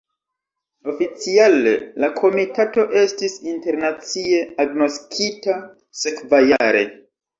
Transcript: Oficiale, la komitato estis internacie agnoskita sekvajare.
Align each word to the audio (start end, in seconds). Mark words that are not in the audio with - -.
Oficiale, 0.93 1.73
la 2.03 2.09
komitato 2.21 2.85
estis 3.01 3.35
internacie 3.51 4.41
agnoskita 4.65 5.59
sekvajare. 6.05 6.83